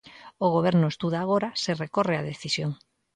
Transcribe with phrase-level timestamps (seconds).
[0.45, 2.71] O Goberno estuda agora se recorre a decisión.